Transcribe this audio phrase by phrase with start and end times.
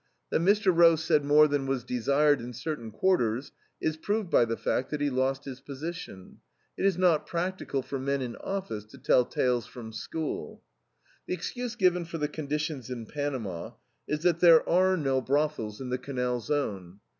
[0.31, 0.75] That Mr.
[0.75, 4.99] Roe said more than was desired in certain quarters is proved by the fact that
[4.99, 6.39] he lost his position.
[6.75, 10.63] It is not practical for men in office to tell tales from school.
[11.27, 13.73] The excuse given for the conditions in Panama
[14.07, 16.99] is that there are no brothels in the Canal Zone.